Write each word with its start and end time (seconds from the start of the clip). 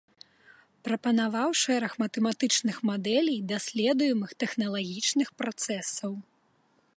Прапанаваў 0.87 1.49
шэраг 1.63 1.93
матэматычных 2.03 2.75
мадэлей 2.91 3.37
даследуемых 3.53 4.31
тэхналагічных 4.45 5.29
працэсаў. 5.43 6.11